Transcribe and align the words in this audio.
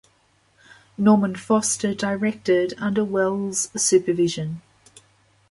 Norman 0.97 1.35
Foster 1.35 1.93
directed 1.93 2.73
under 2.79 3.05
Welles's 3.05 3.69
supervision. 3.77 4.63